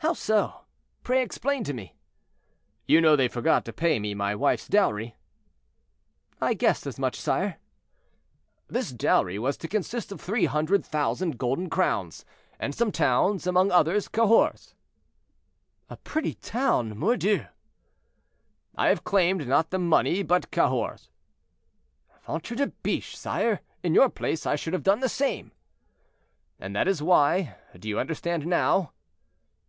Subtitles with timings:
[0.00, 0.60] "How so?
[1.02, 1.96] Pray explain to me."
[2.86, 5.16] "You know they forgot to pay me my wife's dowry."
[6.40, 7.58] "I guessed as much, sire."
[8.68, 12.24] "This dowry was to consist of 300,000 golden crowns
[12.58, 14.74] and some towns; among others, Cahors."
[15.90, 17.44] "A pretty town, mordieu!"
[18.76, 21.10] "I have claimed, not the money, but Cahors."
[22.26, 23.14] "Ventre de biche!
[23.18, 25.50] sire, in your place, I should have done the same."
[26.58, 28.92] "And that is why—do you understand now?"